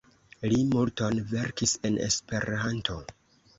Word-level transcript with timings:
Li 0.53 0.61
multon 0.71 1.19
verkis 1.35 1.77
en 1.91 2.01
Esperanto. 2.09 3.01